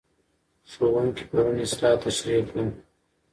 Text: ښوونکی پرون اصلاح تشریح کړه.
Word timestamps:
ښوونکی 0.71 1.23
پرون 1.29 1.55
اصلاح 1.65 1.93
تشریح 2.03 2.41
کړه. 2.49 2.63